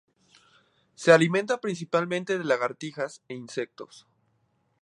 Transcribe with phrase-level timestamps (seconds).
[0.95, 4.07] Se alimenta principalmente de lagartijas e insectos.